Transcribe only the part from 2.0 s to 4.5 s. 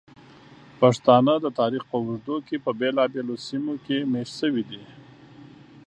اوږدو کې په بېلابېلو سیمو کې میشت